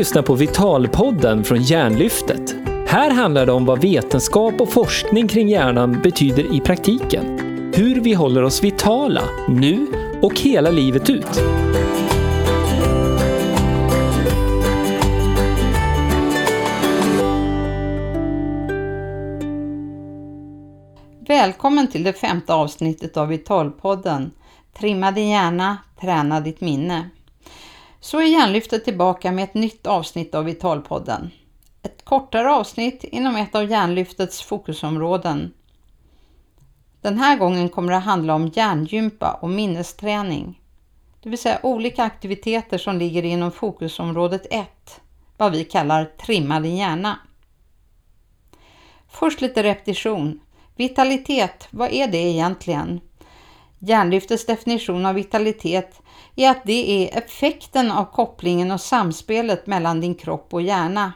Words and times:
lyssnar 0.00 0.22
på 0.22 0.34
Vitalpodden 0.34 1.44
från 1.44 1.62
Hjärnlyftet. 1.62 2.54
Här 2.86 3.10
handlar 3.10 3.46
det 3.46 3.52
om 3.52 3.64
vad 3.64 3.80
vetenskap 3.80 4.60
och 4.60 4.68
forskning 4.68 5.28
kring 5.28 5.48
hjärnan 5.48 6.00
betyder 6.02 6.54
i 6.56 6.60
praktiken. 6.60 7.38
Hur 7.74 8.00
vi 8.00 8.14
håller 8.14 8.42
oss 8.42 8.64
vitala, 8.64 9.22
nu 9.48 9.86
och 10.22 10.40
hela 10.40 10.70
livet 10.70 11.10
ut. 11.10 11.42
Välkommen 21.28 21.88
till 21.88 22.04
det 22.04 22.12
femte 22.12 22.54
avsnittet 22.54 23.16
av 23.16 23.28
Vitalpodden. 23.28 24.30
Trimma 24.78 25.10
din 25.10 25.28
hjärna, 25.28 25.76
träna 26.00 26.40
ditt 26.40 26.60
minne. 26.60 27.10
Så 28.00 28.20
är 28.20 28.24
Hjärnlyftet 28.24 28.84
tillbaka 28.84 29.32
med 29.32 29.44
ett 29.44 29.54
nytt 29.54 29.86
avsnitt 29.86 30.34
av 30.34 30.44
Vitalpodden. 30.44 31.30
Ett 31.82 32.04
kortare 32.04 32.50
avsnitt 32.50 33.04
inom 33.04 33.36
ett 33.36 33.54
av 33.54 33.70
Hjärnlyftets 33.70 34.42
fokusområden. 34.42 35.52
Den 37.00 37.18
här 37.18 37.38
gången 37.38 37.68
kommer 37.68 37.92
det 37.92 37.98
handla 37.98 38.34
om 38.34 38.50
hjärngympa 38.54 39.38
och 39.42 39.50
minnesträning. 39.50 40.60
Det 41.22 41.28
vill 41.28 41.38
säga 41.38 41.60
olika 41.62 42.02
aktiviteter 42.02 42.78
som 42.78 42.98
ligger 42.98 43.22
inom 43.22 43.52
fokusområdet 43.52 44.46
1, 44.50 45.00
vad 45.36 45.52
vi 45.52 45.64
kallar 45.64 46.04
trimma 46.04 46.60
din 46.60 46.76
hjärna. 46.76 47.18
Först 49.08 49.40
lite 49.40 49.62
repetition. 49.62 50.40
Vitalitet, 50.76 51.68
vad 51.70 51.92
är 51.92 52.08
det 52.08 52.18
egentligen? 52.18 53.00
Hjärnlyftets 53.82 54.46
definition 54.46 55.06
av 55.06 55.14
vitalitet 55.14 56.02
är 56.36 56.50
att 56.50 56.64
det 56.64 56.90
är 56.90 57.18
effekten 57.18 57.90
av 57.90 58.04
kopplingen 58.04 58.70
och 58.70 58.80
samspelet 58.80 59.66
mellan 59.66 60.00
din 60.00 60.14
kropp 60.14 60.54
och 60.54 60.62
hjärna. 60.62 61.12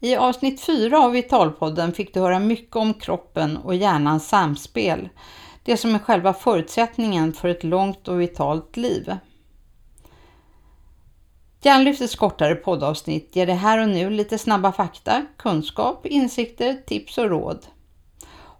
I 0.00 0.16
avsnitt 0.16 0.60
4 0.60 0.98
av 0.98 1.12
Vitalpodden 1.12 1.92
fick 1.92 2.14
du 2.14 2.20
höra 2.20 2.38
mycket 2.38 2.76
om 2.76 2.94
kroppen 2.94 3.56
och 3.56 3.74
hjärnans 3.74 4.28
samspel, 4.28 5.08
det 5.62 5.76
som 5.76 5.94
är 5.94 5.98
själva 5.98 6.34
förutsättningen 6.34 7.32
för 7.32 7.48
ett 7.48 7.64
långt 7.64 8.08
och 8.08 8.20
vitalt 8.20 8.76
liv. 8.76 9.16
Hjärnlyftets 11.62 12.16
kortare 12.16 12.54
poddavsnitt 12.54 13.36
ger 13.36 13.46
dig 13.46 13.54
här 13.54 13.82
och 13.82 13.88
nu 13.88 14.10
lite 14.10 14.38
snabba 14.38 14.72
fakta, 14.72 15.26
kunskap, 15.36 16.06
insikter, 16.06 16.82
tips 16.86 17.18
och 17.18 17.30
råd. 17.30 17.66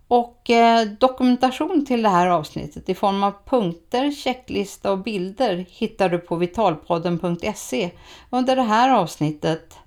Och 0.08 0.50
eh, 0.50 0.86
dokumentation 0.86 1.86
till 1.86 2.02
det 2.02 2.08
här 2.08 2.26
avsnittet 2.26 2.88
i 2.88 2.94
form 2.94 3.22
av 3.22 3.32
punkter, 3.46 4.10
checklista 4.10 4.92
och 4.92 4.98
bilder 4.98 5.66
hittar 5.68 6.08
du 6.08 6.18
på 6.18 6.36
vitalpodden.se 6.36 7.90
under 8.30 8.56
det 8.56 8.62
här 8.62 8.90
avsnittet 8.90 9.78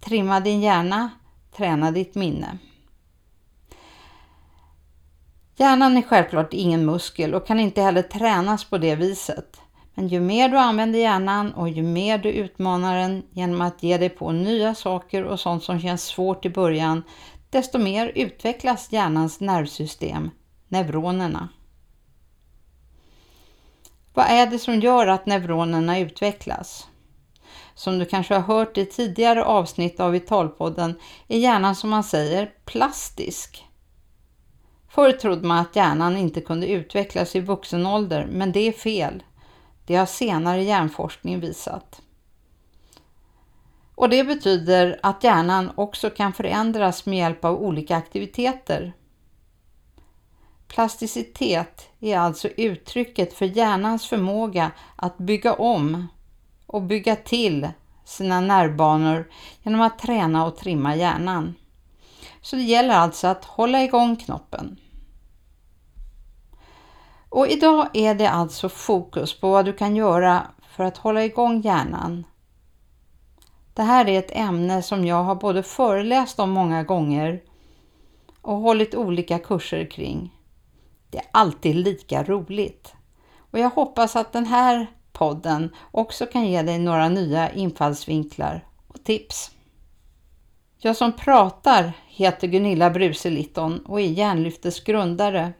Trimma 0.00 0.40
din 0.40 0.60
hjärna, 0.60 1.10
träna 1.56 1.90
ditt 1.90 2.14
minne. 2.14 2.58
Hjärnan 5.56 5.96
är 5.96 6.02
självklart 6.02 6.52
ingen 6.52 6.86
muskel 6.86 7.34
och 7.34 7.46
kan 7.46 7.60
inte 7.60 7.82
heller 7.82 8.02
tränas 8.02 8.64
på 8.64 8.78
det 8.78 8.94
viset. 8.94 9.60
Men 9.94 10.08
ju 10.08 10.20
mer 10.20 10.48
du 10.48 10.58
använder 10.58 10.98
hjärnan 10.98 11.52
och 11.52 11.68
ju 11.68 11.82
mer 11.82 12.18
du 12.18 12.28
utmanar 12.28 12.98
den 12.98 13.22
genom 13.30 13.60
att 13.60 13.82
ge 13.82 13.98
dig 13.98 14.08
på 14.08 14.32
nya 14.32 14.74
saker 14.74 15.24
och 15.24 15.40
sånt 15.40 15.62
som 15.62 15.80
känns 15.80 16.04
svårt 16.04 16.44
i 16.44 16.50
början, 16.50 17.02
desto 17.50 17.78
mer 17.78 18.12
utvecklas 18.14 18.92
hjärnans 18.92 19.40
nervsystem, 19.40 20.30
neuronerna. 20.68 21.48
Vad 24.14 24.26
är 24.26 24.46
det 24.46 24.58
som 24.58 24.80
gör 24.80 25.06
att 25.06 25.26
neuronerna 25.26 25.98
utvecklas? 25.98 26.88
Som 27.74 27.98
du 27.98 28.04
kanske 28.04 28.34
har 28.34 28.56
hört 28.56 28.78
i 28.78 28.86
tidigare 28.86 29.44
avsnitt 29.44 30.00
av 30.00 30.12
Vitalpodden 30.12 30.98
är 31.28 31.38
hjärnan 31.38 31.76
som 31.76 31.90
man 31.90 32.04
säger 32.04 32.52
plastisk. 32.64 33.64
Förr 34.88 35.12
trodde 35.12 35.46
man 35.46 35.58
att 35.58 35.76
hjärnan 35.76 36.16
inte 36.16 36.40
kunde 36.40 36.66
utvecklas 36.66 37.36
i 37.36 37.40
vuxen 37.40 37.86
ålder, 37.86 38.26
men 38.26 38.52
det 38.52 38.60
är 38.60 38.72
fel. 38.72 39.22
Det 39.86 39.96
har 39.96 40.06
senare 40.06 40.62
hjärnforskning 40.62 41.40
visat. 41.40 42.02
Och 43.98 44.08
det 44.08 44.24
betyder 44.24 45.00
att 45.02 45.24
hjärnan 45.24 45.72
också 45.74 46.10
kan 46.10 46.32
förändras 46.32 47.06
med 47.06 47.18
hjälp 47.18 47.44
av 47.44 47.62
olika 47.62 47.96
aktiviteter. 47.96 48.92
Plasticitet 50.68 51.88
är 52.00 52.18
alltså 52.18 52.48
uttrycket 52.48 53.32
för 53.32 53.46
hjärnans 53.46 54.06
förmåga 54.06 54.70
att 54.96 55.18
bygga 55.18 55.54
om 55.54 56.08
och 56.66 56.82
bygga 56.82 57.16
till 57.16 57.68
sina 58.04 58.40
nervbanor 58.40 59.30
genom 59.62 59.80
att 59.80 59.98
träna 59.98 60.46
och 60.46 60.56
trimma 60.56 60.96
hjärnan. 60.96 61.54
Så 62.40 62.56
det 62.56 62.62
gäller 62.62 62.94
alltså 62.94 63.26
att 63.26 63.44
hålla 63.44 63.82
igång 63.82 64.16
knoppen. 64.16 64.80
Och 67.28 67.48
idag 67.48 67.88
är 67.92 68.14
det 68.14 68.30
alltså 68.30 68.68
fokus 68.68 69.40
på 69.40 69.50
vad 69.50 69.64
du 69.64 69.72
kan 69.72 69.96
göra 69.96 70.46
för 70.70 70.84
att 70.84 70.96
hålla 70.96 71.24
igång 71.24 71.60
hjärnan 71.60 72.24
det 73.78 73.84
här 73.84 74.08
är 74.08 74.18
ett 74.18 74.36
ämne 74.36 74.82
som 74.82 75.04
jag 75.04 75.24
har 75.24 75.34
både 75.34 75.62
föreläst 75.62 76.38
om 76.38 76.50
många 76.50 76.82
gånger 76.82 77.42
och 78.42 78.56
hållit 78.56 78.94
olika 78.94 79.38
kurser 79.38 79.90
kring. 79.90 80.34
Det 81.10 81.18
är 81.18 81.24
alltid 81.30 81.76
lika 81.76 82.24
roligt. 82.24 82.94
Och 83.50 83.58
jag 83.58 83.70
hoppas 83.70 84.16
att 84.16 84.32
den 84.32 84.46
här 84.46 84.86
podden 85.12 85.74
också 85.90 86.26
kan 86.26 86.46
ge 86.46 86.62
dig 86.62 86.78
några 86.78 87.08
nya 87.08 87.52
infallsvinklar 87.52 88.66
och 88.88 89.04
tips. 89.04 89.50
Jag 90.78 90.96
som 90.96 91.12
pratar 91.12 91.92
heter 92.08 92.48
Gunilla 92.48 92.90
Bruse 92.90 93.30
Litton 93.30 93.78
och 93.78 94.00
är 94.00 94.06
Hjärnlyftets 94.06 94.80
grundare. 94.80 95.52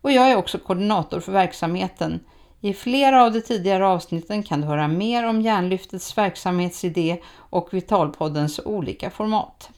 Och 0.00 0.12
jag 0.12 0.30
är 0.30 0.36
också 0.36 0.58
koordinator 0.58 1.20
för 1.20 1.32
verksamheten 1.32 2.20
i 2.64 2.74
flera 2.74 3.24
av 3.24 3.32
de 3.32 3.40
tidigare 3.40 3.86
avsnitten 3.86 4.42
kan 4.42 4.60
du 4.60 4.66
höra 4.66 4.88
mer 4.88 5.26
om 5.26 5.40
Hjärnlyftets 5.40 6.18
verksamhetsidé 6.18 7.18
och 7.34 7.74
Vitalpoddens 7.74 8.60
olika 8.64 9.10
format. 9.10 9.70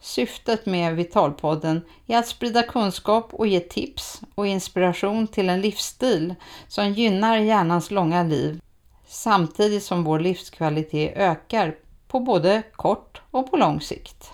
Syftet 0.00 0.66
med 0.66 0.96
Vitalpodden 0.96 1.82
är 2.06 2.18
att 2.18 2.26
sprida 2.26 2.62
kunskap 2.62 3.34
och 3.34 3.46
ge 3.46 3.60
tips 3.60 4.20
och 4.34 4.46
inspiration 4.46 5.26
till 5.26 5.48
en 5.48 5.60
livsstil 5.60 6.34
som 6.68 6.92
gynnar 6.92 7.38
hjärnans 7.38 7.90
långa 7.90 8.22
liv 8.22 8.60
samtidigt 9.06 9.84
som 9.84 10.04
vår 10.04 10.20
livskvalitet 10.20 11.16
ökar 11.16 11.76
på 12.08 12.20
både 12.20 12.62
kort 12.72 13.22
och 13.30 13.50
på 13.50 13.56
lång 13.56 13.80
sikt. 13.80 14.32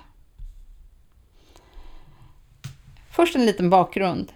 Först 3.10 3.36
en 3.36 3.46
liten 3.46 3.70
bakgrund. 3.70 4.32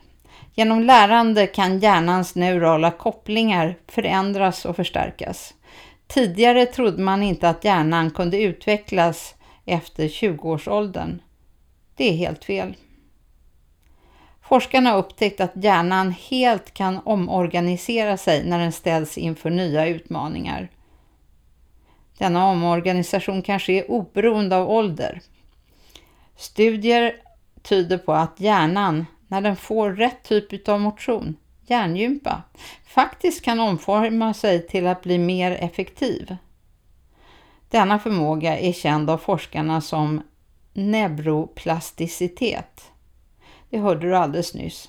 Genom 0.54 0.82
lärande 0.82 1.46
kan 1.46 1.78
hjärnans 1.78 2.34
neurala 2.34 2.90
kopplingar 2.90 3.78
förändras 3.88 4.64
och 4.64 4.76
förstärkas. 4.76 5.54
Tidigare 6.06 6.66
trodde 6.66 7.02
man 7.02 7.22
inte 7.22 7.48
att 7.48 7.64
hjärnan 7.64 8.10
kunde 8.10 8.42
utvecklas 8.42 9.34
efter 9.64 10.08
20-årsåldern. 10.08 11.22
Det 11.96 12.08
är 12.08 12.16
helt 12.16 12.44
fel. 12.44 12.76
Forskarna 14.42 14.90
har 14.90 14.98
upptäckt 14.98 15.40
att 15.40 15.52
hjärnan 15.54 16.14
helt 16.30 16.74
kan 16.74 17.00
omorganisera 17.04 18.16
sig 18.16 18.44
när 18.44 18.58
den 18.58 18.72
ställs 18.72 19.18
inför 19.18 19.50
nya 19.50 19.86
utmaningar. 19.86 20.68
Denna 22.18 22.50
omorganisation 22.50 23.42
kan 23.42 23.60
ske 23.60 23.84
oberoende 23.84 24.56
av 24.56 24.70
ålder. 24.70 25.20
Studier 26.36 27.16
tyder 27.62 27.98
på 27.98 28.12
att 28.12 28.40
hjärnan 28.40 29.06
när 29.28 29.40
den 29.40 29.56
får 29.56 29.92
rätt 29.92 30.22
typ 30.22 30.68
av 30.68 30.80
motion, 30.80 31.36
hjärngympa, 31.66 32.42
faktiskt 32.86 33.44
kan 33.44 33.60
omforma 33.60 34.34
sig 34.34 34.66
till 34.66 34.86
att 34.86 35.02
bli 35.02 35.18
mer 35.18 35.52
effektiv. 35.52 36.36
Denna 37.70 37.98
förmåga 37.98 38.58
är 38.58 38.72
känd 38.72 39.10
av 39.10 39.18
forskarna 39.18 39.80
som 39.80 40.22
neuroplasticitet. 40.72 42.82
Det 43.70 43.78
hörde 43.78 44.06
du 44.06 44.16
alldeles 44.16 44.54
nyss. 44.54 44.88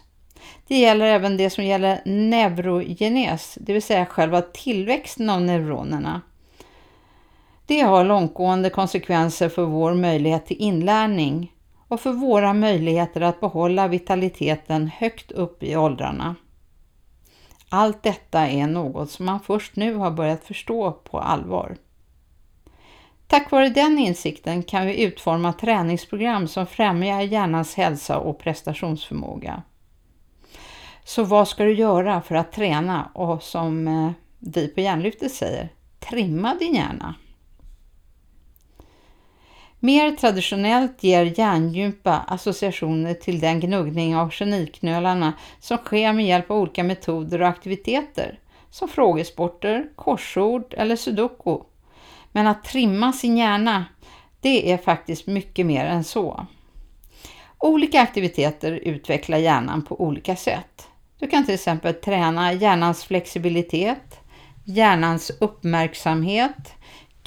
Det 0.67 0.77
gäller 0.77 1.06
även 1.06 1.38
det 1.38 1.50
som 1.50 1.63
gäller 1.63 2.01
neurogenes, 2.06 3.57
det 3.62 3.73
vill 3.73 3.81
säga 3.81 4.06
själva 4.06 4.41
tillväxten 4.41 5.29
av 5.29 5.41
neuronerna. 5.41 6.21
Det 7.65 7.81
har 7.81 8.03
långtgående 8.03 8.69
konsekvenser 8.69 9.50
för 9.50 9.63
vår 9.63 9.94
möjlighet 9.94 10.45
till 10.45 10.57
inlärning 10.57 11.51
och 11.88 12.01
för 12.01 12.12
våra 12.12 12.54
möjligheter 12.54 13.22
att 13.22 13.39
behålla 13.39 13.88
vitaliteten 13.88 14.88
högt 14.88 15.31
upp 15.31 15.63
i 15.63 15.75
åldrarna. 15.75 16.36
Allt 17.69 18.04
detta 18.04 18.48
är 18.48 18.68
något 18.68 19.12
som 19.12 19.25
man 19.25 19.39
först 19.39 19.75
nu 19.75 19.94
har 19.94 20.12
börjat 20.12 20.44
förstå 20.44 20.92
på 20.92 21.19
allvar. 21.19 21.78
Tack 23.28 23.51
vare 23.51 23.69
den 23.69 24.00
insikten 24.00 24.63
kan 24.63 24.86
vi 24.86 25.04
utforma 25.04 25.54
träningsprogram 25.54 26.48
som 26.48 26.68
främjar 26.68 27.22
hjärnans 27.22 27.75
hälsa 27.75 28.18
och 28.18 28.39
prestationsförmåga. 28.39 29.63
Så 31.04 31.24
vad 31.24 31.48
ska 31.48 31.63
du 31.63 31.74
göra 31.74 32.22
för 32.22 32.36
att 32.36 32.51
träna 32.51 33.12
och 33.13 33.44
som 33.44 33.88
eh, 33.88 34.12
vi 34.39 34.68
på 34.68 34.81
Hjärnlyftet 34.81 35.31
säger, 35.31 35.69
trimma 36.00 36.56
din 36.56 36.75
hjärna. 36.75 37.16
Mer 39.79 40.12
traditionellt 40.12 41.03
ger 41.03 41.39
hjärngympa 41.39 42.24
associationer 42.27 43.13
till 43.13 43.39
den 43.39 43.59
gnuggning 43.59 44.15
av 44.15 44.31
geniknölarna 44.31 45.33
som 45.59 45.77
sker 45.77 46.13
med 46.13 46.25
hjälp 46.25 46.51
av 46.51 46.57
olika 46.57 46.83
metoder 46.83 47.41
och 47.41 47.47
aktiviteter, 47.47 48.39
som 48.69 48.88
frågesporter, 48.88 49.89
korsord 49.95 50.74
eller 50.77 50.95
sudoku. 50.95 51.59
Men 52.31 52.47
att 52.47 52.63
trimma 52.63 53.13
sin 53.13 53.38
hjärna, 53.38 53.85
det 54.41 54.71
är 54.71 54.77
faktiskt 54.77 55.27
mycket 55.27 55.65
mer 55.65 55.85
än 55.85 56.03
så. 56.03 56.47
Olika 57.57 58.01
aktiviteter 58.01 58.71
utvecklar 58.71 59.38
hjärnan 59.38 59.85
på 59.85 60.01
olika 60.01 60.35
sätt. 60.35 60.88
Du 61.19 61.27
kan 61.27 61.45
till 61.45 61.53
exempel 61.53 61.94
träna 61.94 62.53
hjärnans 62.53 63.03
flexibilitet, 63.03 64.19
hjärnans 64.63 65.31
uppmärksamhet, 65.39 66.74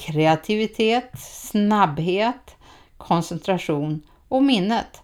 kreativitet, 0.01 1.11
snabbhet, 1.19 2.55
koncentration 2.97 4.01
och 4.27 4.43
minnet 4.43 5.01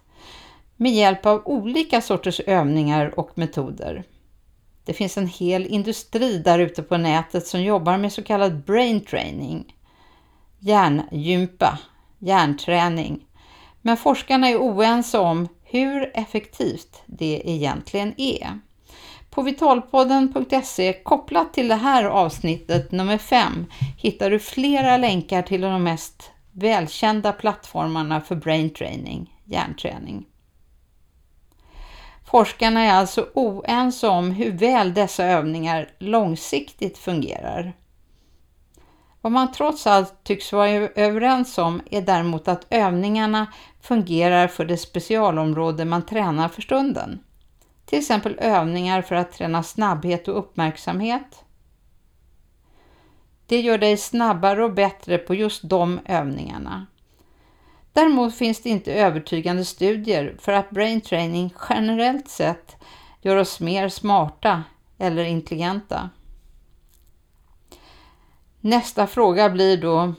med 0.76 0.92
hjälp 0.92 1.26
av 1.26 1.42
olika 1.44 2.00
sorters 2.00 2.40
övningar 2.40 3.18
och 3.18 3.30
metoder. 3.34 4.04
Det 4.84 4.92
finns 4.92 5.18
en 5.18 5.26
hel 5.26 5.66
industri 5.66 6.38
där 6.38 6.58
ute 6.58 6.82
på 6.82 6.96
nätet 6.96 7.46
som 7.46 7.62
jobbar 7.62 7.98
med 7.98 8.12
så 8.12 8.22
kallad 8.22 8.64
brain 8.64 9.00
training, 9.00 9.76
hjärngympa, 10.58 11.78
hjärnträning. 12.18 13.26
Men 13.82 13.96
forskarna 13.96 14.48
är 14.48 14.56
oense 14.56 15.18
om 15.18 15.48
hur 15.62 16.10
effektivt 16.14 17.02
det 17.06 17.42
egentligen 17.44 18.14
är. 18.16 18.60
På 19.30 19.42
vitalpodden.se 19.42 20.92
kopplat 20.92 21.52
till 21.52 21.68
det 21.68 21.74
här 21.74 22.04
avsnittet 22.04 22.92
nummer 22.92 23.18
5 23.18 23.66
hittar 23.96 24.30
du 24.30 24.38
flera 24.38 24.96
länkar 24.96 25.42
till 25.42 25.60
de 25.60 25.82
mest 25.82 26.30
välkända 26.52 27.32
plattformarna 27.32 28.20
för 28.20 28.36
brain 28.36 28.70
training, 28.70 29.34
hjärnträning. 29.44 30.26
Forskarna 32.24 32.80
är 32.80 32.92
alltså 32.92 33.28
oense 33.34 34.08
om 34.08 34.30
hur 34.30 34.52
väl 34.52 34.94
dessa 34.94 35.24
övningar 35.24 35.90
långsiktigt 35.98 36.98
fungerar. 36.98 37.72
Vad 39.20 39.32
man 39.32 39.52
trots 39.52 39.86
allt 39.86 40.24
tycks 40.24 40.52
vara 40.52 40.68
överens 40.70 41.58
om 41.58 41.80
är 41.90 42.02
däremot 42.02 42.48
att 42.48 42.66
övningarna 42.70 43.46
fungerar 43.80 44.48
för 44.48 44.64
det 44.64 44.76
specialområde 44.76 45.84
man 45.84 46.06
tränar 46.06 46.48
för 46.48 46.62
stunden. 46.62 47.20
Till 47.88 47.98
exempel 47.98 48.36
övningar 48.38 49.02
för 49.02 49.14
att 49.14 49.32
träna 49.32 49.62
snabbhet 49.62 50.28
och 50.28 50.38
uppmärksamhet. 50.38 51.44
Det 53.46 53.60
gör 53.60 53.78
dig 53.78 53.96
snabbare 53.96 54.64
och 54.64 54.74
bättre 54.74 55.18
på 55.18 55.34
just 55.34 55.68
de 55.68 56.00
övningarna. 56.04 56.86
Däremot 57.92 58.34
finns 58.34 58.62
det 58.62 58.68
inte 58.68 58.92
övertygande 58.92 59.64
studier 59.64 60.36
för 60.38 60.52
att 60.52 60.70
brain 60.70 61.00
training 61.00 61.54
generellt 61.68 62.28
sett 62.28 62.76
gör 63.20 63.36
oss 63.36 63.60
mer 63.60 63.88
smarta 63.88 64.64
eller 64.98 65.24
intelligenta. 65.24 66.10
Nästa 68.60 69.06
fråga 69.06 69.50
blir 69.50 69.76
då 69.76 70.14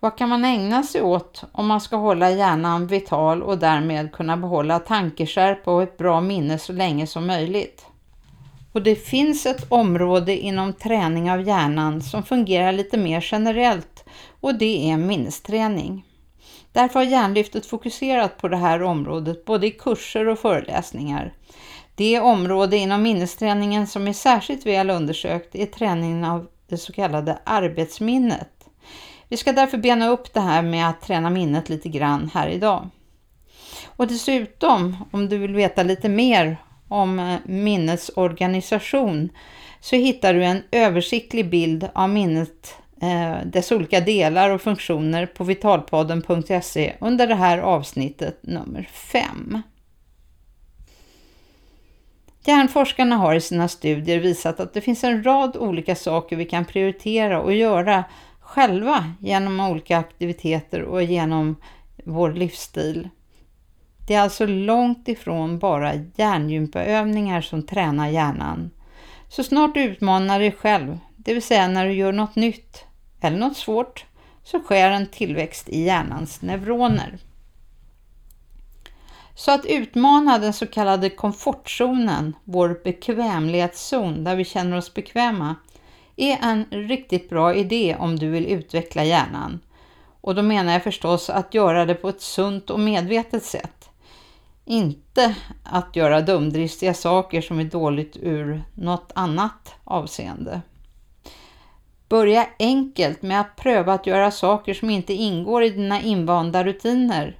vad 0.00 0.16
kan 0.16 0.28
man 0.28 0.44
ägna 0.44 0.82
sig 0.82 1.02
åt 1.02 1.44
om 1.52 1.66
man 1.66 1.80
ska 1.80 1.96
hålla 1.96 2.30
hjärnan 2.30 2.86
vital 2.86 3.42
och 3.42 3.58
därmed 3.58 4.12
kunna 4.12 4.36
behålla 4.36 4.78
tankeskärpa 4.78 5.72
och 5.72 5.82
ett 5.82 5.98
bra 5.98 6.20
minne 6.20 6.58
så 6.58 6.72
länge 6.72 7.06
som 7.06 7.26
möjligt? 7.26 7.86
Och 8.72 8.82
det 8.82 8.94
finns 8.94 9.46
ett 9.46 9.66
område 9.72 10.36
inom 10.36 10.72
träning 10.72 11.30
av 11.30 11.42
hjärnan 11.42 12.02
som 12.02 12.22
fungerar 12.22 12.72
lite 12.72 12.98
mer 12.98 13.28
generellt 13.32 14.04
och 14.40 14.54
det 14.54 14.90
är 14.90 14.96
minnesträning. 14.96 16.04
Därför 16.72 16.98
har 16.98 17.06
Hjärnlyftet 17.06 17.66
fokuserat 17.66 18.38
på 18.38 18.48
det 18.48 18.56
här 18.56 18.82
området 18.82 19.44
både 19.44 19.66
i 19.66 19.70
kurser 19.70 20.28
och 20.28 20.38
föreläsningar. 20.38 21.34
Det 21.94 22.20
område 22.20 22.76
inom 22.76 23.02
minnesträningen 23.02 23.86
som 23.86 24.08
är 24.08 24.12
särskilt 24.12 24.66
väl 24.66 24.90
undersökt 24.90 25.54
är 25.54 25.66
träningen 25.66 26.24
av 26.24 26.46
det 26.68 26.78
så 26.78 26.92
kallade 26.92 27.38
arbetsminnet. 27.44 28.59
Vi 29.30 29.36
ska 29.36 29.52
därför 29.52 29.78
bena 29.78 30.08
upp 30.08 30.34
det 30.34 30.40
här 30.40 30.62
med 30.62 30.88
att 30.88 31.00
träna 31.00 31.30
minnet 31.30 31.68
lite 31.68 31.88
grann 31.88 32.30
här 32.34 32.48
idag. 32.48 32.88
Och 33.86 34.06
dessutom, 34.06 34.96
om 35.10 35.28
du 35.28 35.38
vill 35.38 35.54
veta 35.54 35.82
lite 35.82 36.08
mer 36.08 36.56
om 36.88 37.18
eh, 37.18 37.38
minnets 37.44 38.10
organisation 38.16 39.28
så 39.80 39.96
hittar 39.96 40.34
du 40.34 40.44
en 40.44 40.62
översiktlig 40.70 41.50
bild 41.50 41.88
av 41.92 42.08
minnet, 42.08 42.74
eh, 43.02 43.46
dess 43.46 43.72
olika 43.72 44.00
delar 44.00 44.50
och 44.50 44.62
funktioner 44.62 45.26
på 45.26 45.44
vitalpodden.se 45.44 46.94
under 47.00 47.26
det 47.26 47.34
här 47.34 47.58
avsnittet 47.58 48.38
nummer 48.42 48.88
5. 48.92 49.62
Hjärnforskarna 52.44 53.16
har 53.16 53.34
i 53.34 53.40
sina 53.40 53.68
studier 53.68 54.18
visat 54.18 54.60
att 54.60 54.74
det 54.74 54.80
finns 54.80 55.04
en 55.04 55.24
rad 55.24 55.56
olika 55.56 55.94
saker 55.94 56.36
vi 56.36 56.44
kan 56.44 56.64
prioritera 56.64 57.40
och 57.40 57.54
göra 57.54 58.04
själva 58.50 59.12
genom 59.20 59.60
olika 59.60 59.98
aktiviteter 59.98 60.82
och 60.82 61.02
genom 61.02 61.56
vår 62.04 62.32
livsstil. 62.32 63.08
Det 64.06 64.14
är 64.14 64.20
alltså 64.20 64.46
långt 64.46 65.08
ifrån 65.08 65.58
bara 65.58 65.94
hjärngympaövningar 65.94 67.40
som 67.40 67.66
tränar 67.66 68.08
hjärnan. 68.08 68.70
Så 69.28 69.44
snart 69.44 69.74
du 69.74 69.82
utmanar 69.82 70.40
dig 70.40 70.52
själv, 70.52 70.98
det 71.16 71.34
vill 71.34 71.42
säga 71.42 71.68
när 71.68 71.86
du 71.86 71.92
gör 71.92 72.12
något 72.12 72.36
nytt 72.36 72.84
eller 73.20 73.38
något 73.38 73.56
svårt, 73.56 74.04
så 74.42 74.58
sker 74.58 74.90
en 74.90 75.06
tillväxt 75.06 75.68
i 75.68 75.84
hjärnans 75.84 76.42
neuroner. 76.42 77.18
Så 79.34 79.50
att 79.50 79.66
utmana 79.66 80.38
den 80.38 80.52
så 80.52 80.66
kallade 80.66 81.10
komfortzonen, 81.10 82.36
vår 82.44 82.80
bekvämlighetszon 82.84 84.24
där 84.24 84.36
vi 84.36 84.44
känner 84.44 84.76
oss 84.76 84.94
bekväma, 84.94 85.56
är 86.20 86.38
en 86.42 86.64
riktigt 86.70 87.28
bra 87.28 87.54
idé 87.54 87.96
om 87.98 88.18
du 88.18 88.28
vill 88.28 88.46
utveckla 88.46 89.04
hjärnan. 89.04 89.60
Och 90.20 90.34
då 90.34 90.42
menar 90.42 90.72
jag 90.72 90.82
förstås 90.82 91.30
att 91.30 91.54
göra 91.54 91.86
det 91.86 91.94
på 91.94 92.08
ett 92.08 92.20
sunt 92.20 92.70
och 92.70 92.80
medvetet 92.80 93.44
sätt. 93.44 93.90
Inte 94.64 95.34
att 95.64 95.96
göra 95.96 96.20
dumdristiga 96.20 96.94
saker 96.94 97.40
som 97.40 97.58
är 97.58 97.64
dåligt 97.64 98.16
ur 98.16 98.62
något 98.74 99.12
annat 99.14 99.74
avseende. 99.84 100.60
Börja 102.08 102.48
enkelt 102.58 103.22
med 103.22 103.40
att 103.40 103.56
pröva 103.56 103.92
att 103.92 104.06
göra 104.06 104.30
saker 104.30 104.74
som 104.74 104.90
inte 104.90 105.12
ingår 105.12 105.62
i 105.62 105.70
dina 105.70 106.00
invanda 106.00 106.64
rutiner. 106.64 107.38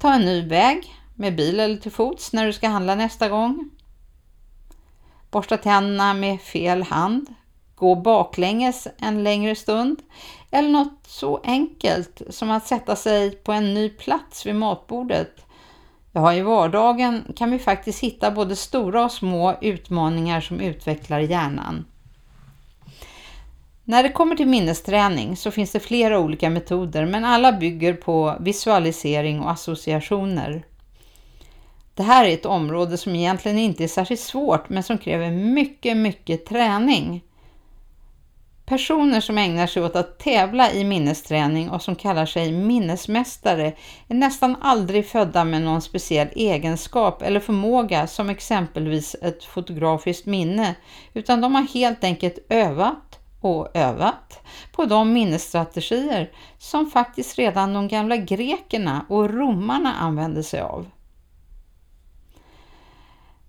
Ta 0.00 0.14
en 0.14 0.24
ny 0.24 0.48
väg 0.48 0.94
med 1.14 1.36
bil 1.36 1.60
eller 1.60 1.76
till 1.76 1.92
fots 1.92 2.32
när 2.32 2.46
du 2.46 2.52
ska 2.52 2.68
handla 2.68 2.94
nästa 2.94 3.28
gång. 3.28 3.70
Borsta 5.30 5.56
tänderna 5.56 6.14
med 6.14 6.40
fel 6.40 6.82
hand 6.82 7.34
gå 7.74 7.94
baklänges 7.94 8.88
en 8.98 9.24
längre 9.24 9.54
stund 9.54 10.02
eller 10.50 10.68
något 10.68 11.06
så 11.06 11.40
enkelt 11.44 12.22
som 12.30 12.50
att 12.50 12.66
sätta 12.66 12.96
sig 12.96 13.30
på 13.30 13.52
en 13.52 13.74
ny 13.74 13.88
plats 13.88 14.46
vid 14.46 14.54
matbordet. 14.54 15.44
Ja, 16.12 16.34
i 16.34 16.40
vardagen 16.42 17.32
kan 17.36 17.50
vi 17.50 17.58
faktiskt 17.58 18.00
hitta 18.00 18.30
både 18.30 18.56
stora 18.56 19.04
och 19.04 19.12
små 19.12 19.54
utmaningar 19.60 20.40
som 20.40 20.60
utvecklar 20.60 21.20
hjärnan. 21.20 21.84
När 23.84 24.02
det 24.02 24.12
kommer 24.12 24.36
till 24.36 24.48
minnesträning 24.48 25.36
så 25.36 25.50
finns 25.50 25.72
det 25.72 25.80
flera 25.80 26.18
olika 26.18 26.50
metoder 26.50 27.06
men 27.06 27.24
alla 27.24 27.52
bygger 27.52 27.94
på 27.94 28.36
visualisering 28.40 29.40
och 29.40 29.50
associationer. 29.50 30.64
Det 31.94 32.02
här 32.02 32.24
är 32.24 32.34
ett 32.34 32.46
område 32.46 32.98
som 32.98 33.14
egentligen 33.14 33.58
inte 33.58 33.84
är 33.84 33.88
särskilt 33.88 34.20
svårt 34.20 34.68
men 34.68 34.82
som 34.82 34.98
kräver 34.98 35.30
mycket, 35.30 35.96
mycket 35.96 36.46
träning. 36.46 37.22
Personer 38.66 39.20
som 39.20 39.38
ägnar 39.38 39.66
sig 39.66 39.82
åt 39.82 39.96
att 39.96 40.18
tävla 40.18 40.72
i 40.72 40.84
minnesträning 40.84 41.70
och 41.70 41.82
som 41.82 41.96
kallar 41.96 42.26
sig 42.26 42.52
minnesmästare 42.52 43.72
är 44.08 44.14
nästan 44.14 44.56
aldrig 44.60 45.06
födda 45.08 45.44
med 45.44 45.62
någon 45.62 45.82
speciell 45.82 46.28
egenskap 46.36 47.22
eller 47.22 47.40
förmåga 47.40 48.06
som 48.06 48.30
exempelvis 48.30 49.16
ett 49.22 49.44
fotografiskt 49.44 50.26
minne, 50.26 50.74
utan 51.14 51.40
de 51.40 51.54
har 51.54 51.62
helt 51.62 52.04
enkelt 52.04 52.38
övat 52.48 53.18
och 53.40 53.76
övat 53.76 54.40
på 54.72 54.84
de 54.84 55.12
minnesstrategier 55.12 56.30
som 56.58 56.90
faktiskt 56.90 57.38
redan 57.38 57.72
de 57.72 57.88
gamla 57.88 58.16
grekerna 58.16 59.06
och 59.08 59.30
romarna 59.30 59.94
använde 59.94 60.42
sig 60.42 60.60
av. 60.60 60.86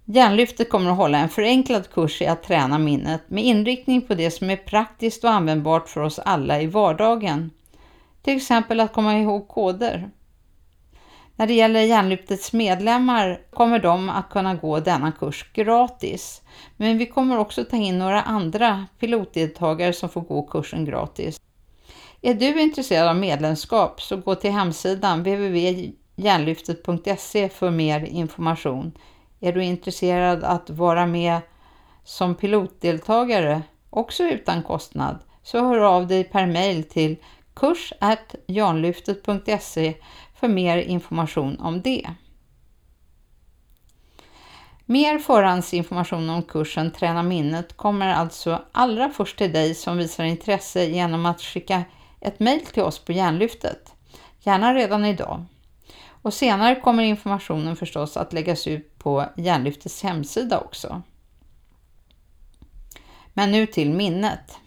Hjärnlyftet 0.07 0.69
kommer 0.69 0.91
att 0.91 0.97
hålla 0.97 1.17
en 1.17 1.29
förenklad 1.29 1.89
kurs 1.89 2.21
i 2.21 2.25
att 2.25 2.43
träna 2.43 2.77
minnet 2.77 3.29
med 3.29 3.43
inriktning 3.43 4.01
på 4.01 4.13
det 4.13 4.31
som 4.31 4.49
är 4.49 4.57
praktiskt 4.57 5.23
och 5.23 5.29
användbart 5.29 5.89
för 5.89 6.01
oss 6.01 6.19
alla 6.19 6.61
i 6.61 6.67
vardagen. 6.67 7.51
Till 8.21 8.35
exempel 8.35 8.79
att 8.79 8.93
komma 8.93 9.17
ihåg 9.17 9.47
koder. 9.47 10.09
När 11.35 11.47
det 11.47 11.53
gäller 11.53 11.81
Hjärnlyftets 11.81 12.53
medlemmar 12.53 13.41
kommer 13.53 13.79
de 13.79 14.09
att 14.09 14.29
kunna 14.29 14.55
gå 14.55 14.79
denna 14.79 15.11
kurs 15.11 15.45
gratis. 15.53 16.41
Men 16.77 16.97
vi 16.97 17.05
kommer 17.05 17.37
också 17.37 17.63
ta 17.63 17.77
in 17.77 17.99
några 17.99 18.21
andra 18.21 18.85
pilotdeltagare 18.99 19.93
som 19.93 20.09
får 20.09 20.21
gå 20.21 20.43
kursen 20.43 20.85
gratis. 20.85 21.41
Är 22.21 22.33
du 22.33 22.61
intresserad 22.61 23.07
av 23.07 23.15
medlemskap 23.15 24.01
så 24.01 24.17
gå 24.17 24.35
till 24.35 24.51
hemsidan 24.51 25.19
www.hjärnlyftet.se 25.19 27.49
för 27.49 27.71
mer 27.71 28.05
information. 28.05 28.91
Är 29.45 29.53
du 29.53 29.63
intresserad 29.63 30.43
att 30.43 30.69
vara 30.69 31.05
med 31.05 31.41
som 32.03 32.35
pilotdeltagare, 32.35 33.61
också 33.89 34.23
utan 34.23 34.63
kostnad, 34.63 35.19
så 35.43 35.59
hör 35.59 35.79
av 35.79 36.07
dig 36.07 36.23
per 36.23 36.45
mail 36.45 36.83
till 36.83 37.15
kurs.janlyftet.se 37.53 39.95
för 40.35 40.47
mer 40.47 40.77
information 40.77 41.59
om 41.59 41.81
det. 41.81 42.09
Mer 44.85 45.19
förhandsinformation 45.19 46.29
om 46.29 46.43
kursen 46.43 46.91
Träna 46.91 47.23
minnet 47.23 47.77
kommer 47.77 48.07
alltså 48.07 48.61
allra 48.71 49.09
först 49.09 49.37
till 49.37 49.53
dig 49.53 49.75
som 49.75 49.97
visar 49.97 50.23
intresse 50.23 50.85
genom 50.85 51.25
att 51.25 51.41
skicka 51.41 51.83
ett 52.21 52.39
mejl 52.39 52.65
till 52.65 52.83
oss 52.83 52.99
på 52.99 53.11
Hjärnlyftet, 53.11 53.93
gärna 54.39 54.73
redan 54.73 55.05
idag. 55.05 55.45
Och 56.21 56.33
senare 56.33 56.75
kommer 56.75 57.03
informationen 57.03 57.75
förstås 57.75 58.17
att 58.17 58.33
läggas 58.33 58.67
ut 58.67 58.94
på 59.05 59.25
Hjärnlyftets 59.35 60.03
hemsida 60.03 60.59
också. 60.59 61.01
Men 63.33 63.51
nu 63.51 63.65
till 63.65 63.93
minnet. 63.93 64.57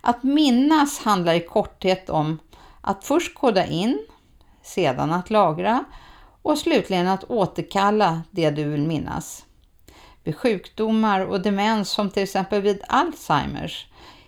Att 0.00 0.22
minnas 0.22 0.98
handlar 0.98 1.34
i 1.34 1.40
korthet 1.40 2.10
om 2.10 2.38
att 2.80 3.04
först 3.04 3.34
koda 3.34 3.66
in, 3.66 4.06
sedan 4.62 5.12
att 5.12 5.30
lagra 5.30 5.84
och 6.42 6.58
slutligen 6.58 7.08
att 7.08 7.24
återkalla 7.24 8.22
det 8.30 8.50
du 8.50 8.64
vill 8.64 8.86
minnas. 8.86 9.44
Vid 10.24 10.36
sjukdomar 10.36 11.20
och 11.20 11.40
demens 11.40 11.90
som 11.90 12.10
till 12.10 12.22
exempel 12.22 12.62
vid 12.62 12.82
Alzheimers 12.88 13.86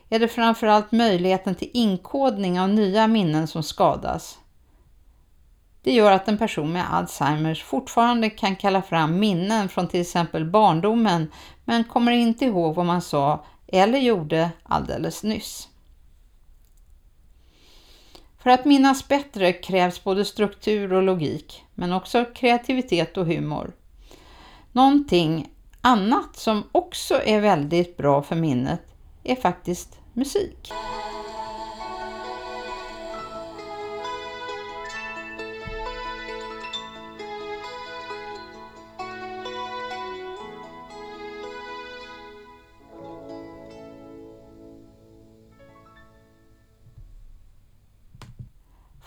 är 0.08 0.18
det 0.18 0.28
framförallt 0.28 0.92
möjligheten 0.92 1.54
till 1.54 1.70
inkodning 1.72 2.60
av 2.60 2.68
nya 2.68 3.06
minnen 3.06 3.46
som 3.46 3.62
skadas. 3.62 4.38
Det 5.82 5.92
gör 5.92 6.12
att 6.12 6.28
en 6.28 6.38
person 6.38 6.72
med 6.72 6.94
Alzheimers 6.94 7.62
fortfarande 7.62 8.30
kan 8.30 8.56
kalla 8.56 8.82
fram 8.82 9.18
minnen 9.18 9.68
från 9.68 9.88
till 9.88 10.00
exempel 10.00 10.44
barndomen 10.44 11.32
men 11.64 11.84
kommer 11.84 12.12
inte 12.12 12.44
ihåg 12.44 12.74
vad 12.74 12.86
man 12.86 13.02
sa 13.02 13.44
eller 13.66 13.98
gjorde 13.98 14.50
alldeles 14.62 15.22
nyss. 15.22 15.68
För 18.38 18.50
att 18.50 18.64
minnas 18.64 19.08
bättre 19.08 19.52
krävs 19.52 20.04
både 20.04 20.24
struktur 20.24 20.92
och 20.92 21.02
logik, 21.02 21.64
men 21.74 21.92
också 21.92 22.24
kreativitet 22.34 23.16
och 23.16 23.26
humor. 23.26 23.72
Någonting 24.72 25.48
annat 25.80 26.36
som 26.36 26.62
också 26.72 27.22
är 27.24 27.40
väldigt 27.40 27.96
bra 27.96 28.22
för 28.22 28.36
minnet 28.36 28.82
är 29.24 29.36
faktiskt 29.36 29.98
musik. 30.12 30.72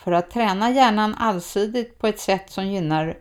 För 0.04 0.12
att 0.12 0.32
träna 0.32 0.72
hjärnan 0.72 1.16
allsidigt 1.16 2.00
på 2.00 2.08
ett 2.08 2.20
sätt 2.20 2.52
som 2.52 2.68
gynnar 2.68 3.18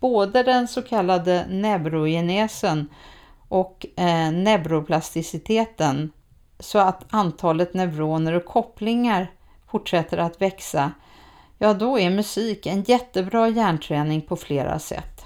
både 0.00 0.42
den 0.42 0.68
så 0.68 0.82
kallade 0.82 1.46
neurogenesen 1.48 2.88
och 3.48 3.86
eh, 3.96 4.32
neuroplasticiteten 4.32 6.12
så 6.58 6.78
att 6.78 7.04
antalet 7.10 7.74
neuroner 7.74 8.32
och 8.32 8.44
kopplingar 8.44 9.30
fortsätter 9.70 10.18
att 10.18 10.42
växa, 10.42 10.92
ja 11.58 11.74
då 11.74 11.98
är 11.98 12.10
musik 12.10 12.66
en 12.66 12.82
jättebra 12.82 13.48
hjärnträning 13.48 14.20
på 14.20 14.36
flera 14.36 14.78
sätt. 14.78 15.24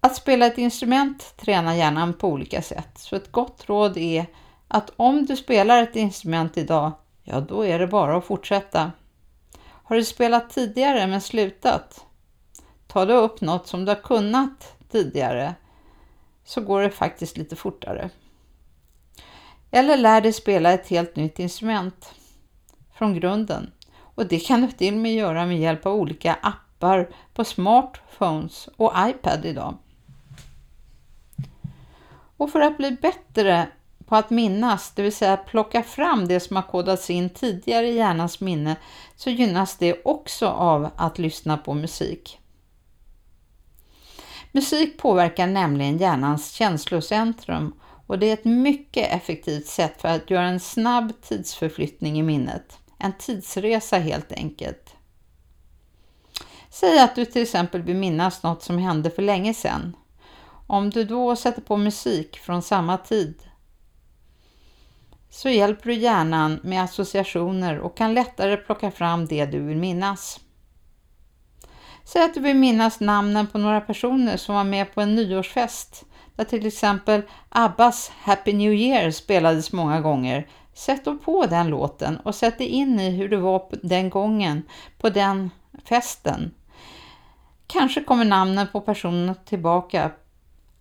Att 0.00 0.16
spela 0.16 0.46
ett 0.46 0.58
instrument 0.58 1.34
tränar 1.36 1.74
hjärnan 1.74 2.12
på 2.12 2.28
olika 2.28 2.62
sätt, 2.62 2.98
så 2.98 3.16
ett 3.16 3.32
gott 3.32 3.64
råd 3.66 3.96
är 3.96 4.26
att 4.68 4.92
om 4.96 5.26
du 5.26 5.36
spelar 5.36 5.82
ett 5.82 5.96
instrument 5.96 6.56
idag, 6.56 6.92
ja 7.22 7.40
då 7.40 7.66
är 7.66 7.78
det 7.78 7.86
bara 7.86 8.16
att 8.16 8.24
fortsätta. 8.24 8.92
Har 9.90 9.96
du 9.96 10.04
spelat 10.04 10.50
tidigare 10.50 11.06
men 11.06 11.20
slutat? 11.20 12.06
Ta 12.86 13.04
då 13.04 13.14
upp 13.14 13.40
något 13.40 13.66
som 13.66 13.84
du 13.84 13.90
har 13.90 14.02
kunnat 14.02 14.76
tidigare 14.88 15.54
så 16.44 16.60
går 16.60 16.82
det 16.82 16.90
faktiskt 16.90 17.36
lite 17.36 17.56
fortare. 17.56 18.10
Eller 19.70 19.96
lär 19.96 20.20
dig 20.20 20.32
spela 20.32 20.72
ett 20.72 20.88
helt 20.88 21.16
nytt 21.16 21.38
instrument 21.38 22.14
från 22.94 23.14
grunden. 23.14 23.72
Och 23.96 24.26
det 24.26 24.38
kan 24.38 24.60
du 24.62 24.70
till 24.70 24.94
och 24.94 25.00
med 25.00 25.14
göra 25.14 25.46
med 25.46 25.60
hjälp 25.60 25.86
av 25.86 25.94
olika 25.94 26.34
appar 26.34 27.10
på 27.34 27.44
smartphones 27.44 28.68
och 28.76 28.92
iPad 28.96 29.44
idag. 29.44 29.74
Och 32.36 32.50
för 32.50 32.60
att 32.60 32.76
bli 32.76 32.90
bättre 32.90 33.68
på 34.10 34.16
att 34.16 34.30
minnas, 34.30 34.92
det 34.94 35.02
vill 35.02 35.14
säga 35.14 35.36
plocka 35.36 35.82
fram 35.82 36.28
det 36.28 36.40
som 36.40 36.56
har 36.56 36.62
kodats 36.62 37.10
in 37.10 37.30
tidigare 37.30 37.88
i 37.88 37.96
hjärnans 37.96 38.40
minne, 38.40 38.76
så 39.16 39.30
gynnas 39.30 39.76
det 39.76 40.00
också 40.04 40.46
av 40.46 40.90
att 40.96 41.18
lyssna 41.18 41.56
på 41.56 41.74
musik. 41.74 42.38
Musik 44.52 44.98
påverkar 44.98 45.46
nämligen 45.46 45.98
hjärnans 45.98 46.52
känslocentrum 46.52 47.74
och 48.06 48.18
det 48.18 48.26
är 48.26 48.32
ett 48.32 48.44
mycket 48.44 49.12
effektivt 49.12 49.66
sätt 49.66 50.00
för 50.00 50.08
att 50.08 50.30
göra 50.30 50.46
en 50.46 50.60
snabb 50.60 51.12
tidsförflyttning 51.22 52.18
i 52.18 52.22
minnet. 52.22 52.78
En 52.98 53.12
tidsresa 53.18 53.98
helt 53.98 54.32
enkelt. 54.32 54.94
Säg 56.70 56.98
att 56.98 57.14
du 57.14 57.24
till 57.24 57.42
exempel 57.42 57.82
vill 57.82 57.96
minnas 57.96 58.42
något 58.42 58.62
som 58.62 58.78
hände 58.78 59.10
för 59.10 59.22
länge 59.22 59.54
sedan. 59.54 59.96
Om 60.66 60.90
du 60.90 61.04
då 61.04 61.36
sätter 61.36 61.62
på 61.62 61.76
musik 61.76 62.38
från 62.38 62.62
samma 62.62 62.98
tid 62.98 63.49
så 65.30 65.48
hjälper 65.48 65.84
du 65.84 65.94
hjärnan 65.94 66.60
med 66.62 66.82
associationer 66.82 67.78
och 67.78 67.96
kan 67.96 68.14
lättare 68.14 68.56
plocka 68.56 68.90
fram 68.90 69.26
det 69.26 69.46
du 69.46 69.60
vill 69.60 69.76
minnas. 69.76 70.40
Säg 72.04 72.22
att 72.22 72.34
du 72.34 72.40
vill 72.40 72.56
minnas 72.56 73.00
namnen 73.00 73.46
på 73.46 73.58
några 73.58 73.80
personer 73.80 74.36
som 74.36 74.54
var 74.54 74.64
med 74.64 74.94
på 74.94 75.00
en 75.00 75.14
nyårsfest 75.14 76.04
där 76.36 76.44
till 76.44 76.66
exempel 76.66 77.22
Abbas 77.48 78.12
Happy 78.20 78.52
New 78.52 78.72
Year 78.72 79.10
spelades 79.10 79.72
många 79.72 80.00
gånger. 80.00 80.48
Sätt 80.74 81.04
då 81.04 81.18
på 81.18 81.46
den 81.46 81.68
låten 81.68 82.16
och 82.16 82.34
sätt 82.34 82.58
dig 82.58 82.66
in 82.66 83.00
i 83.00 83.10
hur 83.10 83.28
det 83.28 83.36
var 83.36 83.68
den 83.82 84.10
gången 84.10 84.62
på 84.98 85.08
den 85.08 85.50
festen. 85.84 86.54
Kanske 87.66 88.04
kommer 88.04 88.24
namnen 88.24 88.66
på 88.72 88.80
personerna 88.80 89.34
tillbaka 89.34 90.10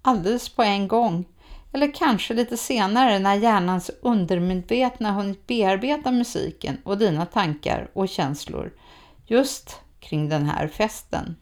alldeles 0.02 0.50
på 0.50 0.64
en 0.64 0.88
gång 0.88 1.26
eller 1.72 1.94
kanske 1.94 2.34
lite 2.34 2.58
senare 2.58 3.20
när 3.20 3.36
hjärnans 3.36 3.92
undermedvetna 4.02 5.12
hunnit 5.12 5.48
bearbeta 5.48 6.12
musiken 6.12 6.78
och 6.84 6.98
dina 6.98 7.26
tankar 7.26 7.90
och 7.94 8.10
känslor 8.10 8.74
just 9.28 9.80
kring 10.00 10.30
den 10.30 10.46
här 10.46 10.68
festen. 10.68 11.36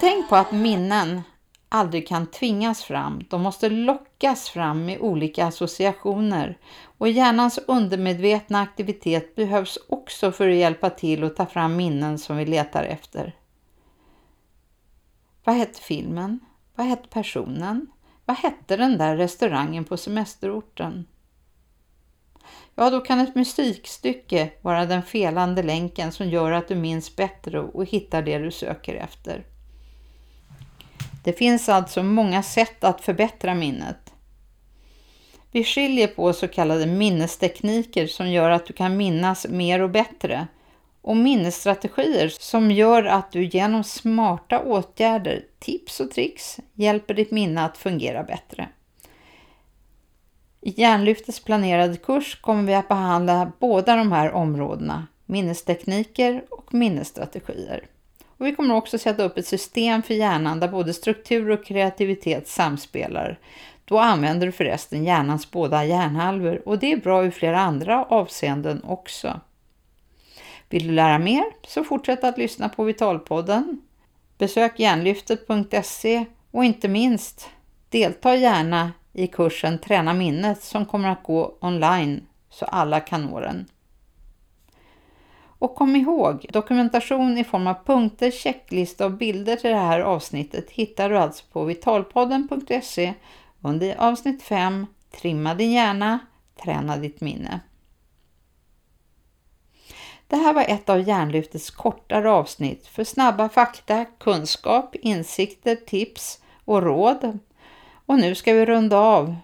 Tänk 0.00 0.28
på 0.28 0.36
att 0.36 0.52
minnen 0.52 1.22
aldrig 1.68 2.08
kan 2.08 2.26
tvingas 2.26 2.82
fram. 2.82 3.24
De 3.30 3.42
måste 3.42 3.68
lockas 3.68 4.48
fram 4.48 4.84
med 4.84 5.00
olika 5.00 5.46
associationer 5.46 6.58
och 6.98 7.08
hjärnans 7.08 7.58
undermedvetna 7.66 8.60
aktivitet 8.60 9.34
behövs 9.34 9.78
också 9.88 10.32
för 10.32 10.48
att 10.48 10.56
hjälpa 10.56 10.90
till 10.90 11.24
att 11.24 11.36
ta 11.36 11.46
fram 11.46 11.76
minnen 11.76 12.18
som 12.18 12.36
vi 12.36 12.46
letar 12.46 12.84
efter. 12.84 13.36
Vad 15.44 15.54
hette 15.54 15.80
filmen? 15.80 16.40
Vad 16.74 16.86
hette 16.86 17.08
personen? 17.08 17.86
Vad 18.24 18.36
hette 18.36 18.76
den 18.76 18.98
där 18.98 19.16
restaurangen 19.16 19.84
på 19.84 19.96
semesterorten? 19.96 21.06
Ja, 22.74 22.90
då 22.90 23.00
kan 23.00 23.20
ett 23.20 23.34
musikstycke 23.34 24.50
vara 24.62 24.86
den 24.86 25.02
felande 25.02 25.62
länken 25.62 26.12
som 26.12 26.28
gör 26.28 26.52
att 26.52 26.68
du 26.68 26.74
minns 26.74 27.16
bättre 27.16 27.60
och 27.60 27.84
hittar 27.84 28.22
det 28.22 28.38
du 28.38 28.50
söker 28.50 28.94
efter. 28.94 29.44
Det 31.24 31.32
finns 31.32 31.68
alltså 31.68 32.02
många 32.02 32.42
sätt 32.42 32.84
att 32.84 33.00
förbättra 33.00 33.54
minnet. 33.54 34.12
Vi 35.52 35.64
skiljer 35.64 36.06
på 36.06 36.32
så 36.32 36.48
kallade 36.48 36.86
minnestekniker 36.86 38.06
som 38.06 38.30
gör 38.30 38.50
att 38.50 38.66
du 38.66 38.72
kan 38.72 38.96
minnas 38.96 39.46
mer 39.48 39.82
och 39.82 39.90
bättre 39.90 40.46
och 41.02 41.16
minnesstrategier 41.16 42.28
som 42.28 42.70
gör 42.70 43.04
att 43.04 43.32
du 43.32 43.44
genom 43.44 43.84
smarta 43.84 44.60
åtgärder, 44.60 45.44
tips 45.58 46.00
och 46.00 46.10
tricks 46.10 46.60
hjälper 46.74 47.14
ditt 47.14 47.30
minne 47.30 47.64
att 47.64 47.78
fungera 47.78 48.22
bättre. 48.22 48.68
I 50.60 50.80
Hjärnlyftets 50.80 51.40
planerade 51.40 51.96
kurs 51.96 52.40
kommer 52.40 52.62
vi 52.62 52.74
att 52.74 52.88
behandla 52.88 53.52
båda 53.58 53.96
de 53.96 54.12
här 54.12 54.32
områdena, 54.32 55.06
minnestekniker 55.26 56.44
och 56.50 56.74
minnesstrategier. 56.74 57.86
Och 58.38 58.46
vi 58.46 58.54
kommer 58.54 58.74
också 58.74 58.98
sätta 58.98 59.22
upp 59.22 59.38
ett 59.38 59.46
system 59.46 60.02
för 60.02 60.14
hjärnan 60.14 60.60
där 60.60 60.68
både 60.68 60.94
struktur 60.94 61.50
och 61.50 61.64
kreativitet 61.64 62.48
samspelar. 62.48 63.38
Då 63.84 63.98
använder 63.98 64.46
du 64.46 64.52
förresten 64.52 65.04
hjärnans 65.04 65.50
båda 65.50 65.84
hjärnhalvor 65.84 66.62
och 66.68 66.78
det 66.78 66.92
är 66.92 66.96
bra 66.96 67.24
ur 67.24 67.30
flera 67.30 67.60
andra 67.60 68.04
avseenden 68.04 68.84
också. 68.84 69.40
Vill 70.68 70.86
du 70.86 70.92
lära 70.92 71.18
mer 71.18 71.44
så 71.66 71.84
fortsätt 71.84 72.24
att 72.24 72.38
lyssna 72.38 72.68
på 72.68 72.84
Vitalpodden. 72.84 73.82
Besök 74.38 74.78
hjärnlyftet.se 74.78 76.24
och 76.50 76.64
inte 76.64 76.88
minst 76.88 77.48
delta 77.88 78.36
gärna 78.36 78.92
i 79.12 79.26
kursen 79.26 79.78
Träna 79.78 80.14
minnet 80.14 80.62
som 80.62 80.86
kommer 80.86 81.08
att 81.08 81.22
gå 81.22 81.58
online 81.60 82.26
så 82.50 82.64
alla 82.64 83.00
kan 83.00 83.24
nå 83.24 83.40
den. 83.40 83.66
Och 85.58 85.74
kom 85.74 85.96
ihåg, 85.96 86.46
dokumentation 86.52 87.38
i 87.38 87.44
form 87.44 87.66
av 87.66 87.84
punkter, 87.84 88.30
checklista 88.30 89.04
och 89.04 89.12
bilder 89.12 89.56
till 89.56 89.70
det 89.70 89.76
här 89.76 90.00
avsnittet 90.00 90.70
hittar 90.70 91.10
du 91.10 91.18
alltså 91.18 91.44
på 91.52 91.64
vitalpodden.se 91.64 93.14
under 93.62 93.96
avsnitt 93.96 94.42
5 94.42 94.86
Trimma 95.10 95.54
din 95.54 95.72
hjärna, 95.72 96.18
träna 96.62 96.96
ditt 96.96 97.20
minne. 97.20 97.60
Det 100.26 100.36
här 100.36 100.52
var 100.52 100.62
ett 100.62 100.88
av 100.88 101.08
Hjärnlyftets 101.08 101.70
kortare 101.70 102.30
avsnitt 102.30 102.86
för 102.86 103.04
snabba 103.04 103.48
fakta, 103.48 104.04
kunskap, 104.04 104.94
insikter, 104.94 105.76
tips 105.76 106.42
och 106.64 106.82
råd. 106.82 107.38
Och 108.06 108.18
nu 108.18 108.34
ska 108.34 108.52
vi 108.52 108.66
runda 108.66 108.98
av. 108.98 109.36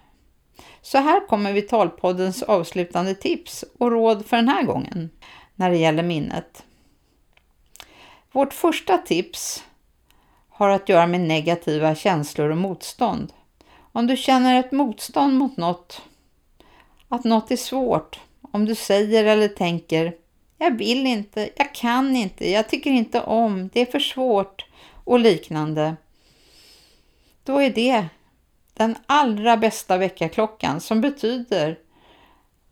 Så 0.81 0.97
här 0.97 1.27
kommer 1.27 1.53
Vitalpoddens 1.53 2.43
avslutande 2.43 3.15
tips 3.15 3.65
och 3.79 3.91
råd 3.91 4.25
för 4.25 4.37
den 4.37 4.49
här 4.49 4.63
gången 4.63 5.09
när 5.55 5.69
det 5.69 5.77
gäller 5.77 6.03
minnet. 6.03 6.63
Vårt 8.31 8.53
första 8.53 8.97
tips 8.97 9.63
har 10.49 10.69
att 10.69 10.89
göra 10.89 11.07
med 11.07 11.21
negativa 11.21 11.95
känslor 11.95 12.49
och 12.49 12.57
motstånd. 12.57 13.33
Om 13.91 14.07
du 14.07 14.17
känner 14.17 14.59
ett 14.59 14.71
motstånd 14.71 15.37
mot 15.37 15.57
något, 15.57 16.01
att 17.09 17.23
något 17.23 17.51
är 17.51 17.57
svårt, 17.57 18.19
om 18.51 18.65
du 18.65 18.75
säger 18.75 19.25
eller 19.25 19.47
tänker 19.47 20.13
jag 20.57 20.77
vill 20.77 21.05
inte, 21.07 21.49
jag 21.55 21.75
kan 21.75 22.15
inte, 22.15 22.51
jag 22.51 22.69
tycker 22.69 22.91
inte 22.91 23.21
om, 23.21 23.69
det 23.73 23.81
är 23.81 23.85
för 23.85 23.99
svårt 23.99 24.65
och 25.03 25.19
liknande. 25.19 25.95
Då 27.43 27.61
är 27.61 27.69
det 27.69 28.05
den 28.73 28.95
allra 29.05 29.57
bästa 29.57 29.97
väckarklockan 29.97 30.81
som 30.81 31.01
betyder 31.01 31.79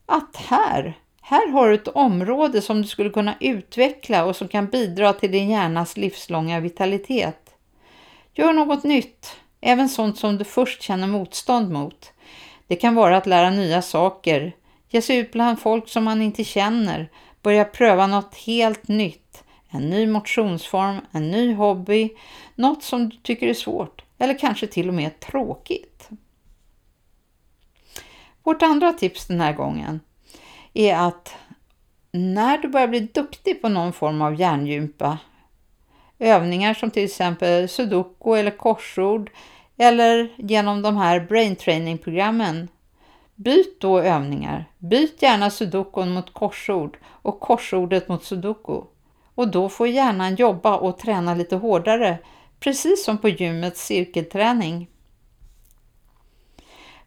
att 0.06 0.36
här, 0.36 0.98
här 1.26 1.52
har 1.52 1.70
du 1.70 1.76
ett 1.76 1.88
område 1.88 2.62
som 2.62 2.82
du 2.82 2.88
skulle 2.88 3.10
kunna 3.10 3.36
utveckla 3.40 4.26
och 4.26 4.36
som 4.36 4.48
kan 4.48 4.68
bidra 4.68 5.14
till 5.14 5.32
din 5.32 5.50
hjärnas 5.50 5.98
livslånga 5.98 6.60
vitalitet. 6.60 7.56
Gör 8.34 8.54
något 8.54 8.84
nytt, 8.84 9.36
även 9.62 9.90
sånt 9.90 10.18
som 10.18 10.38
du 10.38 10.44
först 10.44 10.82
känner 10.82 11.08
motstånd 11.08 11.72
mot. 11.72 12.12
Det 12.68 12.76
kan 12.76 12.96
vara 12.96 13.18
att 13.18 13.26
lära 13.26 13.50
nya 13.50 13.82
saker, 13.82 14.56
ge 14.90 15.02
sig 15.02 15.18
ut 15.18 15.32
bland 15.32 15.60
folk 15.60 15.90
som 15.90 16.04
man 16.04 16.22
inte 16.22 16.44
känner, 16.44 17.10
börja 17.42 17.66
pröva 17.66 18.08
något 18.08 18.36
helt 18.36 18.88
nytt, 18.88 19.44
en 19.70 19.90
ny 19.90 20.08
motionsform, 20.08 21.02
en 21.12 21.32
ny 21.32 21.54
hobby, 21.54 22.10
något 22.56 22.84
som 22.84 23.10
du 23.10 23.18
tycker 23.18 23.48
är 23.48 23.54
svårt 23.54 24.04
eller 24.18 24.40
kanske 24.40 24.68
till 24.68 24.88
och 24.88 24.94
med 24.94 25.20
tråkigt. 25.20 26.10
Vårt 28.44 28.62
andra 28.62 28.94
tips 28.94 29.28
den 29.28 29.42
här 29.42 29.54
gången 29.54 30.00
är 30.74 30.96
att 30.96 31.36
när 32.12 32.58
du 32.58 32.68
börjar 32.68 32.88
bli 32.88 33.00
duktig 33.00 33.62
på 33.62 33.70
någon 33.70 33.94
form 33.94 34.22
av 34.22 34.40
hjärngympa, 34.40 35.18
övningar 36.20 36.74
som 36.74 36.92
till 36.92 37.06
exempel 37.06 37.70
sudoku 37.70 38.36
eller 38.36 38.52
korsord 38.52 39.32
eller 39.78 40.32
genom 40.38 40.82
de 40.82 40.98
här 40.98 41.20
brain 41.20 41.56
training-programmen 41.56 42.68
Byt 43.36 43.80
då 43.80 44.00
övningar. 44.00 44.66
Byt 44.78 45.22
gärna 45.22 45.50
sudokun 45.50 46.12
mot 46.12 46.34
korsord 46.34 46.98
och 47.06 47.40
korsordet 47.40 48.08
mot 48.08 48.24
sudoku. 48.24 48.82
Och 49.36 49.48
då 49.48 49.70
får 49.70 49.88
hjärnan 49.88 50.36
jobba 50.36 50.78
och 50.78 50.98
träna 50.98 51.36
lite 51.36 51.56
hårdare, 51.56 52.18
precis 52.60 53.06
som 53.06 53.18
på 53.18 53.30
gymmets 53.30 53.86
cirkelträning. 53.86 54.88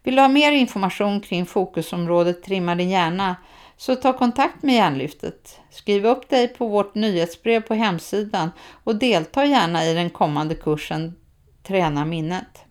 Vill 0.03 0.15
du 0.15 0.21
ha 0.21 0.27
mer 0.27 0.51
information 0.51 1.21
kring 1.21 1.45
fokusområdet 1.45 2.43
Trimma 2.43 2.75
din 2.75 2.89
hjärna 2.89 3.35
så 3.77 3.95
ta 3.95 4.13
kontakt 4.13 4.63
med 4.63 4.75
Hjärnlyftet. 4.75 5.59
Skriv 5.69 6.05
upp 6.05 6.29
dig 6.29 6.47
på 6.47 6.67
vårt 6.67 6.95
nyhetsbrev 6.95 7.61
på 7.61 7.73
hemsidan 7.73 8.51
och 8.83 8.95
delta 8.95 9.45
gärna 9.45 9.85
i 9.85 9.93
den 9.93 10.09
kommande 10.09 10.55
kursen 10.55 11.15
Träna 11.63 12.05
minnet. 12.05 12.63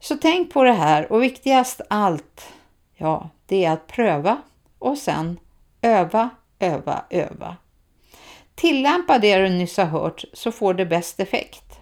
Så 0.00 0.16
tänk 0.16 0.52
på 0.52 0.62
det 0.62 0.72
här 0.72 1.12
och 1.12 1.22
viktigast 1.22 1.80
allt, 1.90 2.48
ja, 2.94 3.30
det 3.46 3.64
är 3.64 3.72
att 3.72 3.86
pröva 3.86 4.38
och 4.78 4.98
sen 4.98 5.38
öva, 5.82 6.30
öva, 6.58 7.04
öva. 7.10 7.56
Tillämpa 8.54 9.18
det 9.18 9.38
du 9.38 9.48
nyss 9.48 9.76
har 9.76 9.84
hört 9.84 10.24
så 10.32 10.52
får 10.52 10.74
det 10.74 10.86
bäst 10.86 11.20
effekt. 11.20 11.78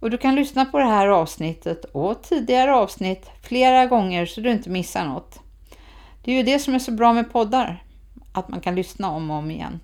Och 0.00 0.10
du 0.10 0.18
kan 0.18 0.34
lyssna 0.34 0.64
på 0.64 0.78
det 0.78 0.84
här 0.84 1.08
avsnittet 1.08 1.84
och 1.84 2.22
tidigare 2.22 2.74
avsnitt 2.74 3.30
flera 3.42 3.86
gånger 3.86 4.26
så 4.26 4.40
du 4.40 4.50
inte 4.50 4.70
missar 4.70 5.04
något. 5.04 5.40
Det 6.28 6.32
är 6.32 6.36
ju 6.36 6.42
det 6.42 6.58
som 6.58 6.74
är 6.74 6.78
så 6.78 6.92
bra 6.92 7.12
med 7.12 7.32
poddar, 7.32 7.84
att 8.32 8.48
man 8.48 8.60
kan 8.60 8.74
lyssna 8.74 9.10
om 9.10 9.30
och 9.30 9.36
om 9.36 9.50
igen. 9.50 9.80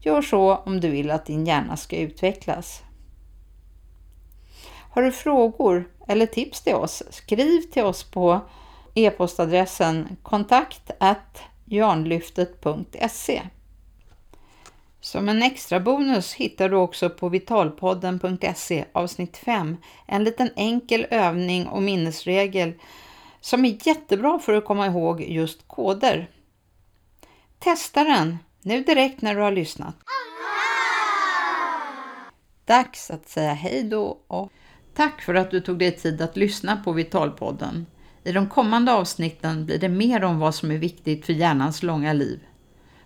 Gör 0.00 0.22
så 0.22 0.56
om 0.56 0.80
du 0.80 0.90
vill 0.90 1.10
att 1.10 1.26
din 1.26 1.46
hjärna 1.46 1.76
ska 1.76 1.96
utvecklas. 1.96 2.82
Har 4.90 5.02
du 5.02 5.12
frågor 5.12 5.88
eller 6.08 6.26
tips 6.26 6.60
till 6.62 6.74
oss, 6.74 7.02
skriv 7.10 7.60
till 7.60 7.84
oss 7.84 8.04
på 8.04 8.40
e-postadressen 8.94 10.16
kontakt 10.22 10.90
jarnlyftet.se. 11.64 13.42
Som 15.00 15.28
en 15.28 15.42
extra 15.42 15.80
bonus 15.80 16.32
hittar 16.34 16.68
du 16.68 16.76
också 16.76 17.10
på 17.10 17.28
vitalpodden.se 17.28 18.84
avsnitt 18.92 19.36
5 19.36 19.76
en 20.06 20.24
liten 20.24 20.50
enkel 20.56 21.06
övning 21.10 21.66
och 21.66 21.82
minnesregel 21.82 22.72
som 23.44 23.64
är 23.64 23.86
jättebra 23.86 24.38
för 24.38 24.54
att 24.54 24.64
komma 24.64 24.86
ihåg 24.86 25.20
just 25.20 25.68
koder. 25.68 26.30
Testa 27.58 28.04
den 28.04 28.38
nu 28.62 28.84
direkt 28.84 29.22
när 29.22 29.34
du 29.34 29.40
har 29.40 29.52
lyssnat. 29.52 29.96
Dags 32.64 33.10
att 33.10 33.28
säga 33.28 33.52
hej 33.52 33.82
då 33.82 34.18
och 34.26 34.52
Tack 34.94 35.22
för 35.22 35.34
att 35.34 35.50
du 35.50 35.60
tog 35.60 35.78
dig 35.78 35.96
tid 35.96 36.22
att 36.22 36.36
lyssna 36.36 36.76
på 36.76 36.92
Vitalpodden. 36.92 37.86
I 38.24 38.32
de 38.32 38.48
kommande 38.48 38.92
avsnitten 38.92 39.66
blir 39.66 39.78
det 39.78 39.88
mer 39.88 40.24
om 40.24 40.38
vad 40.38 40.54
som 40.54 40.70
är 40.70 40.78
viktigt 40.78 41.26
för 41.26 41.32
hjärnans 41.32 41.82
långa 41.82 42.12
liv, 42.12 42.40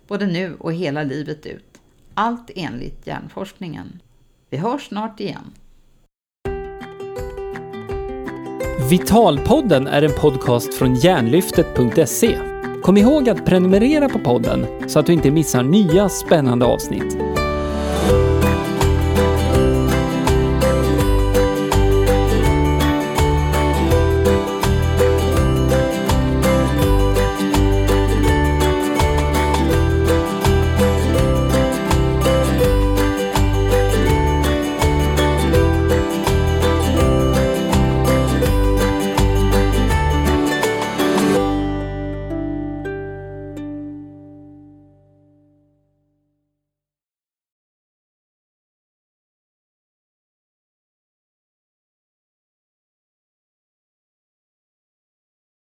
både 0.07 0.27
nu 0.27 0.55
och 0.59 0.73
hela 0.73 1.03
livet 1.03 1.45
ut. 1.45 1.81
Allt 2.13 2.51
enligt 2.55 3.07
hjärnforskningen. 3.07 4.01
Vi 4.49 4.57
hörs 4.57 4.87
snart 4.87 5.19
igen. 5.19 5.53
Vitalpodden 8.89 9.87
är 9.87 10.01
en 10.01 10.11
podcast 10.11 10.73
från 10.73 10.95
hjärnlyftet.se. 10.95 12.37
Kom 12.83 12.97
ihåg 12.97 13.29
att 13.29 13.45
prenumerera 13.45 14.09
på 14.09 14.19
podden 14.19 14.65
så 14.87 14.99
att 14.99 15.05
du 15.05 15.13
inte 15.13 15.31
missar 15.31 15.63
nya 15.63 16.09
spännande 16.09 16.65
avsnitt. 16.65 17.28